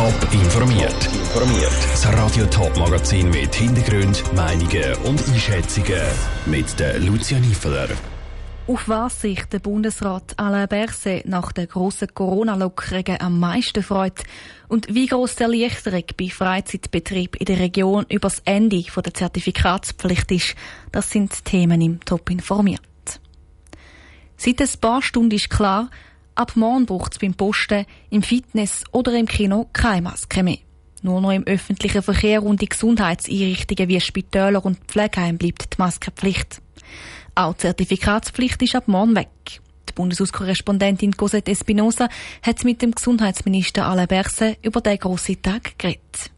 Top 0.00 0.32
informiert. 0.32 1.08
Informiert. 1.12 1.76
Das 1.92 2.10
Radio 2.14 2.46
Top 2.46 2.74
Magazin 2.78 3.28
mit 3.28 3.54
Hintergrund, 3.54 4.24
Meinungen 4.34 4.94
und 5.04 5.22
Einschätzungen 5.28 6.00
mit 6.46 6.80
der 6.80 6.98
Lucia 7.00 7.38
Niefeler. 7.38 7.88
Auf 8.66 8.88
was 8.88 9.20
sich 9.20 9.44
der 9.44 9.58
Bundesrat 9.58 10.38
Alain 10.38 10.68
Berset 10.68 11.26
nach 11.26 11.52
der 11.52 11.66
grossen 11.66 12.14
Corona-Lockerungen 12.14 13.20
am 13.20 13.38
meisten 13.38 13.82
freut 13.82 14.24
und 14.68 14.86
wie 14.88 15.04
gross 15.04 15.36
die 15.36 15.42
Erleichterung 15.42 16.04
bei 16.18 16.30
Freizeitbetrieb 16.30 17.36
in 17.36 17.44
der 17.44 17.58
Region 17.58 18.06
über 18.08 18.30
das 18.30 18.40
Ende 18.46 18.82
der 18.82 19.12
Zertifikatspflicht 19.12 20.32
ist, 20.32 20.54
das 20.92 21.10
sind 21.10 21.44
Themen 21.44 21.82
im 21.82 22.02
Top 22.02 22.30
informiert. 22.30 22.80
Seit 24.38 24.62
ein 24.62 24.80
paar 24.80 25.02
Stunden 25.02 25.34
ist 25.34 25.50
klar, 25.50 25.90
ab 26.34 26.52
morgen 26.56 26.86
braucht 26.86 27.12
es 27.12 27.18
beim 27.18 27.34
Posten, 27.34 27.86
im 28.10 28.22
Fitness 28.22 28.84
oder 28.92 29.12
im 29.18 29.26
Kino 29.26 29.68
keine 29.72 30.02
Maske 30.02 30.42
mehr. 30.42 30.58
Nur 31.02 31.20
noch 31.20 31.32
im 31.32 31.44
öffentlichen 31.44 32.02
Verkehr 32.02 32.42
und 32.42 32.62
in 32.62 32.68
Gesundheitseinrichtungen 32.68 33.88
wie 33.88 34.00
Spitäler 34.00 34.64
und 34.64 34.78
Pflegeheimen 34.86 35.38
bleibt 35.38 35.74
die 35.74 35.78
Maskenpflicht. 35.78 36.60
Auch 37.34 37.54
die 37.54 37.60
Zertifikatspflicht 37.60 38.62
ist 38.62 38.74
ab 38.74 38.86
morgen 38.86 39.16
weg. 39.16 39.28
Die 39.88 39.92
Bundeshauskorrespondentin 39.94 41.16
Cosette 41.16 41.50
Espinosa 41.50 42.08
hat 42.42 42.64
mit 42.64 42.82
dem 42.82 42.92
Gesundheitsminister 42.92 43.86
Alain 43.86 44.08
Berset 44.08 44.58
über 44.62 44.80
den 44.80 44.98
grossen 44.98 45.40
Tag 45.40 45.78
geredet. 45.78 46.30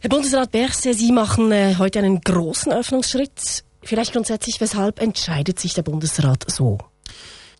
Herr 0.00 0.10
Bundesrat 0.10 0.50
Berset, 0.50 0.96
Sie 0.96 1.12
machen 1.12 1.52
äh, 1.52 1.76
heute 1.78 2.00
einen 2.00 2.20
großen 2.20 2.72
Öffnungsschritt. 2.72 3.64
Vielleicht 3.82 4.12
grundsätzlich, 4.12 4.60
weshalb 4.60 5.00
entscheidet 5.00 5.58
sich 5.58 5.74
der 5.74 5.82
Bundesrat 5.82 6.44
so? 6.48 6.78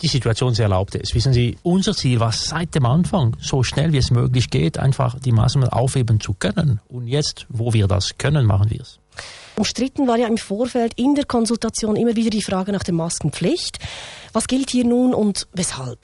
Die 0.02 0.08
Situation 0.08 0.54
sie 0.54 0.62
erlaubt 0.62 0.94
es. 0.96 1.14
Wissen 1.14 1.32
Sie, 1.32 1.56
unser 1.62 1.94
Ziel 1.94 2.20
war 2.20 2.32
seit 2.32 2.74
dem 2.74 2.84
Anfang, 2.84 3.36
so 3.40 3.62
schnell 3.62 3.92
wie 3.92 3.98
es 3.98 4.10
möglich 4.10 4.50
geht, 4.50 4.78
einfach 4.78 5.18
die 5.18 5.32
Maßnahmen 5.32 5.68
aufheben 5.70 6.20
zu 6.20 6.34
können. 6.34 6.80
Und 6.88 7.06
jetzt, 7.06 7.46
wo 7.48 7.72
wir 7.72 7.86
das 7.86 8.18
können, 8.18 8.44
machen 8.44 8.70
wir 8.70 8.80
es. 8.80 8.98
Umstritten 9.56 10.08
war 10.08 10.18
ja 10.18 10.26
im 10.26 10.38
Vorfeld 10.38 10.94
in 10.96 11.14
der 11.14 11.24
Konsultation 11.24 11.96
immer 11.96 12.16
wieder 12.16 12.30
die 12.30 12.42
Frage 12.42 12.72
nach 12.72 12.82
der 12.82 12.94
Maskenpflicht. 12.94 13.78
Was 14.32 14.46
gilt 14.46 14.70
hier 14.70 14.84
nun 14.84 15.14
und 15.14 15.46
weshalb? 15.52 15.98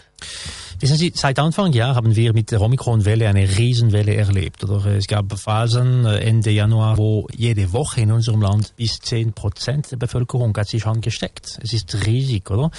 Wissen 0.80 0.96
Sie, 0.96 1.10
seit 1.12 1.40
Anfang 1.40 1.72
Jahr 1.72 1.96
haben 1.96 2.14
wir 2.14 2.32
mit 2.32 2.52
der 2.52 2.60
Omikron-Welle 2.60 3.28
eine 3.28 3.48
Riesenwelle 3.58 4.14
erlebt. 4.14 4.62
Oder 4.62 4.86
es 4.86 5.08
gab 5.08 5.36
Phasen 5.36 6.06
Ende 6.06 6.52
Januar, 6.52 6.96
wo 6.96 7.26
jede 7.34 7.72
Woche 7.72 8.02
in 8.02 8.12
unserem 8.12 8.40
Land 8.42 8.76
bis 8.76 9.00
10 9.00 9.32
Prozent 9.32 9.90
der 9.90 9.96
Bevölkerung 9.96 10.56
hat 10.56 10.68
sich 10.68 10.86
angesteckt. 10.86 11.58
Es 11.60 11.72
ist 11.72 12.06
riesig, 12.06 12.48
oder? 12.48 12.70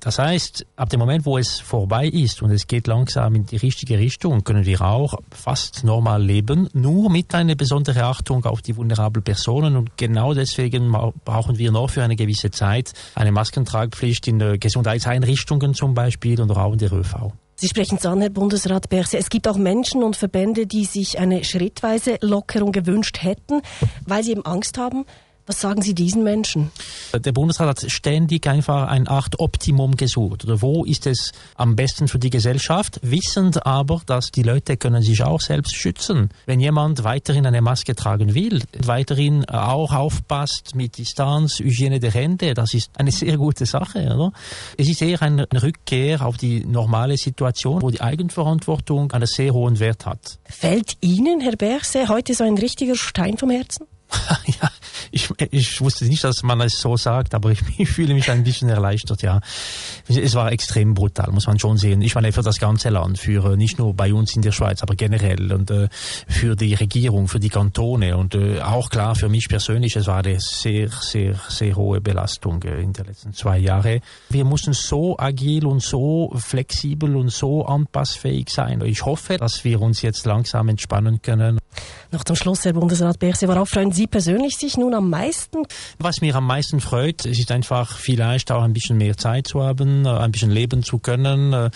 Das 0.00 0.18
heißt, 0.18 0.66
ab 0.74 0.90
dem 0.90 0.98
Moment, 0.98 1.26
wo 1.26 1.38
es 1.38 1.60
vorbei 1.60 2.08
ist 2.08 2.42
und 2.42 2.50
es 2.50 2.66
geht 2.66 2.88
langsam 2.88 3.36
in 3.36 3.46
die 3.46 3.58
richtige 3.58 4.00
Richtung, 4.00 4.42
können 4.42 4.66
wir 4.66 4.80
auch 4.82 5.14
fast 5.30 5.84
normal 5.84 6.24
leben, 6.24 6.68
nur 6.72 7.08
mit 7.08 7.36
einer 7.36 7.54
besonderen 7.54 8.02
Achtung 8.02 8.44
auf 8.46 8.62
die 8.62 8.76
vulnerablen 8.76 9.22
Personen. 9.22 9.76
Und 9.76 9.96
genau 9.96 10.34
deswegen 10.34 10.90
brauchen 11.24 11.56
wir 11.56 11.70
noch 11.70 11.90
für 11.90 12.02
eine 12.02 12.16
gewisse 12.16 12.50
Zeit 12.50 12.94
eine 13.14 13.30
Maskentragpflicht 13.30 14.26
in 14.26 14.58
Gesundheitseinrichtungen 14.58 15.72
zum 15.74 15.94
Beispiel 15.94 16.40
und 16.40 16.50
auch 16.50 16.72
in 16.72 16.78
der 16.78 16.92
ÖV. 16.92 17.32
Sie 17.56 17.68
sprechen 17.68 17.98
es 17.98 18.06
an, 18.06 18.20
Herr 18.20 18.30
Bundesrat 18.30 18.88
Berse. 18.88 19.16
Es 19.16 19.30
gibt 19.30 19.46
auch 19.46 19.56
Menschen 19.56 20.02
und 20.02 20.16
Verbände, 20.16 20.66
die 20.66 20.84
sich 20.84 21.20
eine 21.20 21.44
schrittweise 21.44 22.18
Lockerung 22.20 22.72
gewünscht 22.72 23.22
hätten, 23.22 23.62
weil 24.06 24.24
sie 24.24 24.32
eben 24.32 24.44
Angst 24.44 24.76
haben, 24.76 25.04
was 25.46 25.60
sagen 25.60 25.82
Sie 25.82 25.94
diesen 25.94 26.24
Menschen? 26.24 26.70
Der 27.12 27.32
Bundesrat 27.32 27.68
hat 27.68 27.90
ständig 27.90 28.46
einfach 28.46 28.88
ein 28.88 29.06
Art 29.06 29.38
Optimum 29.38 29.96
gesucht. 29.96 30.44
Oder 30.44 30.62
wo 30.62 30.84
ist 30.84 31.06
es 31.06 31.32
am 31.56 31.76
besten 31.76 32.08
für 32.08 32.18
die 32.18 32.30
Gesellschaft? 32.30 32.98
Wissend 33.02 33.66
aber, 33.66 34.00
dass 34.06 34.30
die 34.30 34.42
Leute 34.42 34.76
können 34.76 35.02
sich 35.02 35.22
auch 35.22 35.40
selbst 35.40 35.76
schützen. 35.76 36.30
Wenn 36.46 36.60
jemand 36.60 37.04
weiterhin 37.04 37.46
eine 37.46 37.60
Maske 37.60 37.94
tragen 37.94 38.34
will, 38.34 38.62
weiterhin 38.84 39.44
auch 39.44 39.92
aufpasst 39.92 40.74
mit 40.74 40.96
Distanz, 40.96 41.58
Hygiene 41.58 42.00
der 42.00 42.12
Hände, 42.12 42.54
das 42.54 42.72
ist 42.72 42.90
eine 42.98 43.12
sehr 43.12 43.36
gute 43.36 43.66
Sache. 43.66 44.02
Oder? 44.02 44.32
Es 44.78 44.88
ist 44.88 45.02
eher 45.02 45.20
eine 45.20 45.46
Rückkehr 45.52 46.24
auf 46.24 46.38
die 46.38 46.64
normale 46.64 47.18
Situation, 47.18 47.82
wo 47.82 47.90
die 47.90 48.00
Eigenverantwortung 48.00 49.12
einen 49.12 49.26
sehr 49.26 49.52
hohen 49.52 49.78
Wert 49.78 50.06
hat. 50.06 50.38
Fällt 50.44 50.96
Ihnen, 51.00 51.40
Herr 51.40 51.56
Berse, 51.56 52.08
heute 52.08 52.34
so 52.34 52.44
ein 52.44 52.56
richtiger 52.56 52.96
Stein 52.96 53.36
vom 53.36 53.50
Herzen? 53.50 53.86
ja, 54.46 54.70
ich, 55.10 55.30
ich 55.50 55.80
wusste 55.80 56.04
nicht, 56.06 56.24
dass 56.24 56.42
man 56.42 56.60
es 56.60 56.80
so 56.80 56.96
sagt, 56.96 57.34
aber 57.34 57.50
ich, 57.50 57.60
ich, 57.78 57.88
fühle 57.88 58.14
mich 58.14 58.30
ein 58.30 58.44
bisschen 58.44 58.68
erleichtert, 58.68 59.22
ja. 59.22 59.40
Es 60.08 60.34
war 60.34 60.52
extrem 60.52 60.94
brutal, 60.94 61.30
muss 61.32 61.46
man 61.46 61.58
schon 61.58 61.76
sehen. 61.76 62.02
Ich 62.02 62.14
meine, 62.14 62.32
für 62.32 62.42
das 62.42 62.58
ganze 62.58 62.90
Land, 62.90 63.18
für 63.18 63.56
nicht 63.56 63.78
nur 63.78 63.94
bei 63.94 64.12
uns 64.12 64.34
in 64.36 64.42
der 64.42 64.52
Schweiz, 64.52 64.82
aber 64.82 64.94
generell 64.94 65.52
und 65.52 65.70
äh, 65.70 65.88
für 66.28 66.56
die 66.56 66.74
Regierung, 66.74 67.28
für 67.28 67.40
die 67.40 67.48
Kantone 67.48 68.16
und 68.16 68.34
äh, 68.34 68.60
auch 68.60 68.90
klar 68.90 69.14
für 69.14 69.28
mich 69.28 69.48
persönlich, 69.48 69.96
es 69.96 70.06
war 70.06 70.24
eine 70.24 70.40
sehr, 70.40 70.88
sehr, 70.88 71.40
sehr 71.48 71.76
hohe 71.76 72.00
Belastung 72.00 72.62
äh, 72.62 72.80
in 72.80 72.92
den 72.92 73.06
letzten 73.06 73.32
zwei 73.32 73.58
Jahren. 73.58 74.00
Wir 74.28 74.44
mussten 74.44 74.72
so 74.72 75.18
agil 75.18 75.66
und 75.66 75.82
so 75.82 76.32
flexibel 76.36 77.16
und 77.16 77.30
so 77.30 77.64
anpassfähig 77.66 78.50
sein. 78.50 78.80
Ich 78.84 79.04
hoffe, 79.04 79.36
dass 79.36 79.64
wir 79.64 79.80
uns 79.80 80.02
jetzt 80.02 80.26
langsam 80.26 80.68
entspannen 80.68 81.20
können. 81.22 81.58
Noch 82.12 82.24
zum 82.24 82.36
Schluss, 82.36 82.64
Herr 82.64 82.72
Bundesrat 82.72 83.18
Berse, 83.18 83.48
worauf 83.48 83.68
freuen 83.68 83.92
Sie 83.92 84.06
persönlich 84.06 84.56
sich 84.56 84.76
nun 84.76 84.93
am 84.94 85.10
meisten? 85.10 85.64
Was 85.98 86.20
mir 86.20 86.34
am 86.34 86.46
meisten 86.46 86.80
freut, 86.80 87.24
ist 87.24 87.50
einfach 87.50 87.98
vielleicht 87.98 88.50
auch 88.50 88.62
ein 88.62 88.72
bisschen 88.72 88.96
mehr 88.96 89.16
Zeit 89.16 89.46
zu 89.46 89.62
haben, 89.62 90.06
äh, 90.06 90.10
ein 90.10 90.32
bisschen 90.32 90.50
leben 90.50 90.82
zu 90.82 90.98
können, 90.98 91.52
äh, 91.52 91.70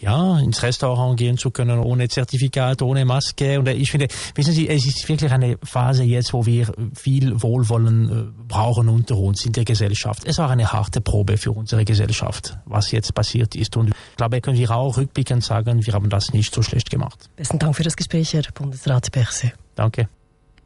ja, 0.00 0.38
ins 0.40 0.62
Restaurant 0.62 1.18
gehen 1.18 1.38
zu 1.38 1.50
können, 1.50 1.78
ohne 1.78 2.08
Zertifikat, 2.08 2.82
ohne 2.82 3.04
Maske. 3.04 3.58
Und 3.58 3.68
ich 3.68 3.90
finde, 3.90 4.08
wissen 4.34 4.52
Sie, 4.52 4.68
es 4.68 4.84
ist 4.86 5.08
wirklich 5.08 5.30
eine 5.30 5.58
Phase 5.62 6.02
jetzt, 6.02 6.32
wo 6.32 6.44
wir 6.46 6.72
viel 6.94 7.40
Wohlwollen 7.42 8.10
äh, 8.10 8.44
brauchen 8.48 8.88
unter 8.88 9.16
uns 9.16 9.44
in 9.46 9.52
der 9.52 9.64
Gesellschaft. 9.64 10.22
Es 10.24 10.38
war 10.38 10.50
eine 10.50 10.72
harte 10.72 11.00
Probe 11.00 11.36
für 11.38 11.52
unsere 11.52 11.84
Gesellschaft, 11.84 12.56
was 12.64 12.90
jetzt 12.90 13.14
passiert 13.14 13.54
ist. 13.54 13.76
Und 13.76 13.88
ich 13.88 14.16
glaube, 14.16 14.40
können 14.40 14.58
wir 14.58 14.70
auch 14.70 14.96
rückblickend 14.96 15.44
sagen, 15.44 15.84
wir 15.84 15.92
haben 15.92 16.08
das 16.08 16.32
nicht 16.32 16.54
so 16.54 16.62
schlecht 16.62 16.90
gemacht. 16.90 17.30
Besten 17.36 17.58
Dank 17.58 17.76
für 17.76 17.84
das 17.84 17.96
Gespräch, 17.96 18.32
Herr 18.34 18.42
Bundesrat 18.54 19.10
Berse. 19.12 19.52
Danke. 19.74 20.08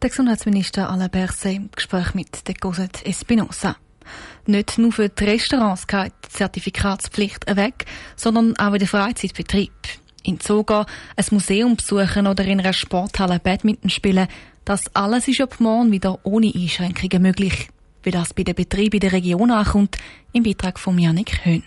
Der 0.02 0.10
Gesundheitsminister 0.10 0.90
Alain 0.90 1.10
Berset 1.10 1.56
im 1.56 1.70
Gespräch 1.74 2.12
mit 2.12 2.46
der 2.46 2.54
Cosette 2.56 3.06
Espinosa. 3.06 3.76
Nicht 4.44 4.76
nur 4.76 4.92
für 4.92 5.08
die 5.08 5.24
Restaurants 5.24 5.86
geht 5.86 6.12
die 6.26 6.28
Zertifikatspflicht 6.28 7.56
weg, 7.56 7.86
sondern 8.14 8.54
auch 8.58 8.74
in 8.74 8.80
den 8.80 8.88
Freizeitbetrieb. 8.88 9.72
In 10.22 10.38
Zoga 10.38 10.84
ein 11.16 11.24
Museum 11.30 11.76
besuchen 11.76 12.26
oder 12.26 12.44
in 12.44 12.60
einer 12.60 12.74
Sporthalle 12.74 13.40
Badminton 13.40 13.88
spielen, 13.88 14.28
das 14.66 14.94
alles 14.94 15.28
ist 15.28 15.40
ab 15.40 15.56
morgen 15.60 15.90
wieder 15.90 16.18
ohne 16.24 16.52
Einschränkungen 16.54 17.22
möglich. 17.22 17.68
Wie 18.02 18.10
das 18.10 18.34
bei 18.34 18.42
den 18.42 18.54
Betrieben 18.54 18.96
in 18.96 19.00
der 19.00 19.12
Region 19.12 19.50
ankommt, 19.50 19.96
im 20.34 20.42
Beitrag 20.42 20.78
von 20.78 20.98
Janik 20.98 21.42
Höhn. 21.46 21.64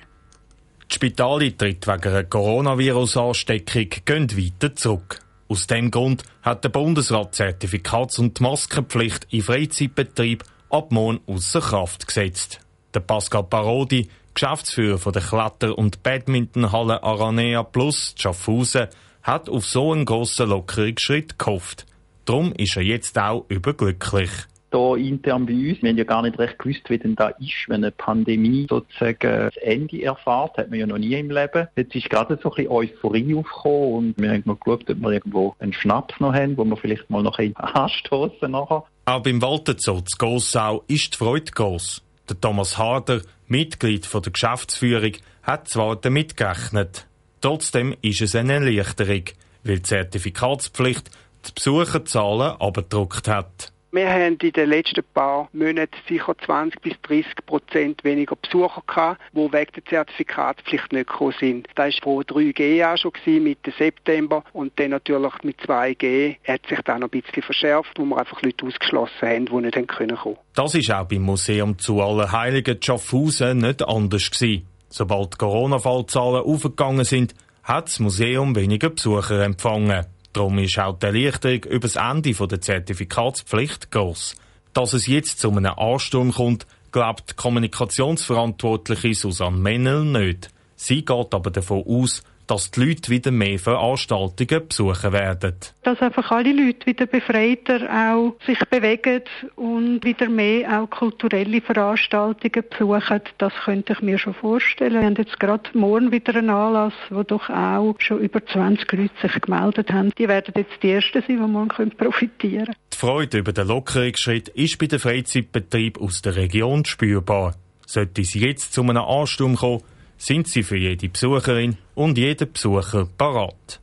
Die 0.91 0.95
Spitaleintritte 0.95 1.91
wegen 1.91 2.13
einer 2.13 2.23
Coronavirus-Ansteckung 2.25 3.89
gehen 4.05 4.37
weiter 4.37 4.75
zurück. 4.75 5.19
Aus 5.51 5.65
dem 5.65 5.89
Grund 5.89 6.21
hat 6.43 6.63
der 6.63 6.69
Bundesrat 6.69 7.33
Zertifikats- 7.33 8.19
und 8.19 8.39
Maskenpflicht 8.39 9.25
in 9.31 9.41
Freizeitbetrieb 9.41 10.43
ab 10.69 10.91
morgen 10.91 11.21
außer 11.25 11.59
Kraft 11.59 12.05
gesetzt. 12.05 12.59
Der 12.93 12.99
Pascal 12.99 13.45
Parodi, 13.45 14.09
Geschäftsführer 14.35 14.99
von 14.99 15.11
der 15.11 15.23
Kletter- 15.23 15.75
und 15.75 16.03
Badmintonhalle 16.03 17.01
Aranea 17.01 17.63
Plus 17.63 18.13
Schaffhausen, 18.15 18.89
hat 19.23 19.49
auf 19.49 19.65
so 19.65 19.91
einen 19.91 20.05
grossen 20.05 20.49
Lockerungsschritt 20.49 21.39
gehofft. 21.39 21.87
Darum 22.25 22.53
ist 22.53 22.77
er 22.77 22.83
jetzt 22.83 23.17
auch 23.17 23.45
überglücklich 23.49 24.29
hier 24.71 24.97
intern 24.97 25.45
bei 25.45 25.53
uns. 25.53 25.81
Wir 25.81 25.89
haben 25.89 25.97
ja 25.97 26.03
gar 26.03 26.21
nicht 26.21 26.37
recht 26.39 26.59
gewusst, 26.59 26.89
wie 26.89 26.97
denn 26.97 27.15
da 27.15 27.29
ist, 27.29 27.67
wenn 27.67 27.83
eine 27.83 27.91
Pandemie 27.91 28.67
sozusagen 28.69 29.17
das 29.21 29.57
Ende 29.57 30.03
erfahrt. 30.03 30.57
Hat 30.57 30.69
man 30.69 30.79
ja 30.79 30.87
noch 30.87 30.97
nie 30.97 31.13
im 31.13 31.31
Leben. 31.31 31.67
Jetzt 31.75 31.95
ist 31.95 32.09
gerade 32.09 32.39
so 32.41 32.49
ein 32.49 32.55
bisschen 32.55 32.71
Euphorie 32.71 33.35
aufgekommen 33.35 33.93
und 33.93 34.13
wir 34.17 34.31
haben 34.31 34.43
mal 34.45 34.55
geschaut, 34.55 34.89
ob 34.89 34.97
wir 34.97 35.11
irgendwo 35.11 35.55
einen 35.59 35.73
Schnaps 35.73 36.19
noch 36.19 36.33
haben, 36.33 36.57
wo 36.57 36.63
wir 36.65 36.77
vielleicht 36.77 37.09
mal 37.09 37.23
noch 37.23 37.39
anstoßen 37.55 38.51
nachher. 38.51 38.83
Auch 39.05 39.23
beim 39.23 39.41
Walterzoo 39.41 40.01
zu 40.01 40.17
Gossau 40.17 40.83
ist 40.87 41.13
die 41.13 41.17
Freude 41.17 41.51
gross. 41.51 42.03
Der 42.29 42.39
Thomas 42.39 42.77
Harder, 42.77 43.21
Mitglied 43.47 44.05
von 44.05 44.21
der 44.21 44.31
Geschäftsführung, 44.31 45.13
hat 45.41 45.67
zwar 45.67 45.95
damit 45.95 46.37
gerechnet. 46.37 47.07
Trotzdem 47.41 47.95
ist 48.01 48.21
es 48.21 48.35
eine 48.35 48.53
Erleichterung, 48.53 49.23
weil 49.63 49.77
die 49.77 49.83
Zertifikatspflicht 49.83 51.09
die 51.47 51.51
Besucherzahlen 51.53 52.59
abgedruckt 52.59 53.27
hat. 53.27 53.71
Wir 53.91 54.07
haben 54.07 54.37
in 54.37 54.51
den 54.51 54.69
letzten 54.69 55.03
paar 55.15 55.49
Monaten 55.51 55.95
sicher 56.07 56.35
20 56.45 56.79
bis 56.79 56.93
30 57.01 57.25
Prozent 57.47 58.03
weniger 58.03 58.35
Besucher 58.35 58.83
gehabt, 58.85 59.19
die 59.33 59.39
wegen 59.39 59.71
der 59.75 59.85
Zertifikatspflicht 59.85 60.93
nicht 60.93 61.07
gekommen 61.09 61.33
sind. 61.39 61.67
Das 61.73 61.95
war 61.95 62.03
vor 62.03 62.21
3G 62.21 62.85
auch 62.85 62.97
schon 62.97 63.13
gewesen, 63.13 63.43
Mitte 63.43 63.73
September 63.75 64.43
und 64.53 64.79
dann 64.79 64.91
natürlich 64.91 65.33
mit 65.41 65.59
2G 65.61 66.37
hat 66.47 66.67
sich 66.67 66.79
dann 66.83 66.99
noch 66.99 67.11
ein 67.11 67.21
bisschen 67.21 67.41
verschärft, 67.41 67.97
wo 67.97 68.05
wir 68.05 68.19
einfach 68.19 68.39
Leute 68.43 68.63
ausgeschlossen 68.67 69.21
haben, 69.23 69.45
die 69.47 69.55
nicht 69.55 69.87
können 69.87 70.17
kommen. 70.17 70.37
Das 70.53 70.75
ist 70.75 70.91
auch 70.91 71.07
beim 71.07 71.23
Museum 71.23 71.79
zu 71.79 71.99
Allerheiligen 71.99 72.79
Schaffhausen 72.83 73.57
nicht 73.57 73.81
anders 73.81 74.29
gewesen. 74.29 74.67
Sobald 74.89 75.39
Corona-Fallzahlen 75.39 76.43
aufgegangen 76.43 77.05
sind, 77.05 77.33
hat 77.63 77.87
das 77.87 77.99
Museum 77.99 78.55
weniger 78.55 78.91
Besucher 78.91 79.43
empfangen. 79.43 80.05
Darum 80.33 80.59
ist 80.59 80.77
auch 80.77 80.97
die 80.97 81.07
Erleichterung 81.07 81.63
über 81.65 81.87
das 81.87 81.95
Ende 81.95 82.33
der 82.33 82.61
Zertifikatspflicht 82.61 83.91
gross. 83.91 84.35
Dass 84.73 84.93
es 84.93 85.07
jetzt 85.07 85.39
zu 85.39 85.49
einem 85.49 85.65
Ansturm 85.65 86.31
kommt, 86.31 86.67
glaubt 86.91 87.31
die 87.31 87.35
Kommunikationsverantwortliche 87.35 89.13
Susanne 89.13 89.57
Mennel 89.57 90.05
nicht. 90.05 90.49
Sie 90.75 91.03
geht 91.03 91.33
aber 91.33 91.51
davon 91.51 91.83
aus, 91.85 92.23
dass 92.49 92.71
die 92.71 92.83
Leute 92.83 93.11
wieder 93.11 93.29
mehr 93.29 93.59
Veranstaltungen 93.59 94.67
besuchen 94.67 95.13
werden. 95.13 95.55
Dass 95.83 96.01
einfach 96.01 96.31
alle 96.31 96.51
Leute 96.51 96.87
wieder 96.87 97.05
befreiter 97.05 97.87
auch 98.11 98.35
sich 98.43 98.57
bewegen 98.69 99.21
und 99.55 100.03
wieder 100.03 100.27
mehr 100.27 100.81
auch 100.81 100.89
kulturelle 100.89 101.61
Veranstaltungen 101.61 102.63
besuchen, 102.67 103.21
das 103.37 103.53
könnte 103.65 103.93
ich 103.93 104.01
mir 104.01 104.17
schon 104.17 104.33
vorstellen. 104.33 104.93
Wir 104.93 105.05
haben 105.05 105.15
jetzt 105.15 105.39
gerade 105.39 105.69
morgen 105.73 106.11
wieder 106.11 106.35
einen 106.35 106.49
Anlass, 106.49 106.93
wo 107.11 107.21
doch 107.21 107.49
auch 107.49 107.95
schon 107.99 108.19
über 108.19 108.43
20 108.43 108.91
Leute 108.93 109.13
sich 109.21 109.41
gemeldet 109.41 109.91
haben. 109.91 110.11
Die 110.17 110.27
werden 110.27 110.53
jetzt 110.57 110.81
die 110.81 110.89
Ersten 110.89 111.21
sein, 111.21 111.27
die 111.27 111.51
morgen 111.51 111.91
profitieren 111.91 112.65
können. 112.65 112.75
Die 112.91 112.97
Freude 112.97 113.37
über 113.37 113.53
den 113.53 113.67
Lockerungsschritt 113.67 114.49
ist 114.49 114.79
bei 114.79 114.87
den 114.87 114.97
Freizeitbetrieben 114.97 116.01
aus 116.01 116.23
der 116.23 116.35
Region 116.35 116.83
spürbar. 116.83 117.53
Sollte 117.85 118.21
es 118.21 118.33
jetzt 118.33 118.73
zu 118.73 118.81
einem 118.81 118.97
Ansturm 118.97 119.55
kommen, 119.55 119.83
sind 120.19 120.47
sie 120.47 120.61
für 120.61 120.77
jede 120.77 121.09
Besucherin 121.09 121.77
und 121.95 122.17
jeden 122.19 122.51
Besucher 122.51 123.07
parat. 123.17 123.79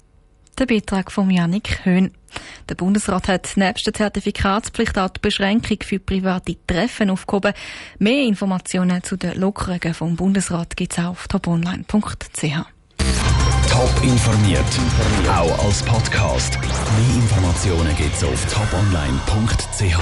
Der 0.59 0.67
Beitrag 0.67 1.11
von 1.11 1.31
Janik 1.31 1.85
Höhn. 1.85 2.13
Der 2.69 2.75
Bundesrat 2.75 3.29
hat 3.29 3.57
nebst 3.57 3.87
der 3.87 3.95
Zertifikatspflicht 3.95 4.99
auch 4.99 5.11
die 5.11 5.21
Beschränkung 5.21 5.79
für 5.83 5.99
private 5.99 6.57
Treffen 6.67 7.11
aufgehoben. 7.11 7.53
Mehr 7.99 8.25
Informationen 8.25 9.03
zu 9.03 9.17
den 9.17 9.39
Lockerungen 9.39 9.95
vom 9.95 10.17
Bundesrat 10.17 10.77
gibt 10.77 10.93
es 10.93 11.05
auf 11.05 11.29
toponline.ch. 11.29 12.77
Top 13.69 14.03
informiert, 14.03 14.65
auch 15.29 15.65
als 15.65 15.83
Podcast. 15.83 16.59
Mehr 16.59 17.17
Informationen 17.17 17.95
gibt 17.97 18.15
es 18.15 18.25
auf 18.25 18.47
toponline.ch. 18.53 19.99